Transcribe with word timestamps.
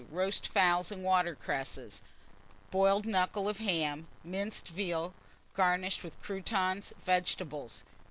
Roast 0.09 0.47
fowls 0.47 0.91
and 0.91 1.03
water 1.03 1.35
cresses, 1.35 2.01
boiled 2.71 3.05
knuckle 3.05 3.47
of 3.47 3.59
ham, 3.59 4.07
minced 4.23 4.67
veal 4.67 5.13
garnished 5.53 6.03
with 6.03 6.19
croutons; 6.23 6.91
vegetables. 7.05 7.83